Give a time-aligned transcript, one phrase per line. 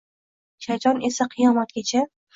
[0.67, 2.07] Shayton esa qiyomatgacha